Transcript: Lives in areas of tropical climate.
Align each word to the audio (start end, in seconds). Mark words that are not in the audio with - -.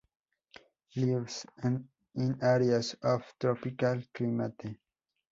Lives 0.95 1.45
in 1.63 2.39
areas 2.41 2.95
of 3.03 3.21
tropical 3.39 4.01
climate. 4.11 4.79